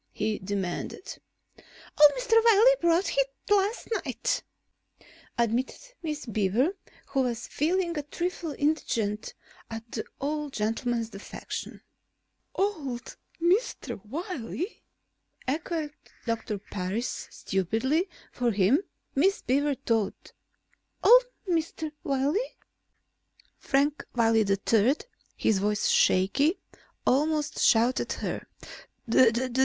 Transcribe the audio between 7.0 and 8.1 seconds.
who was feeling a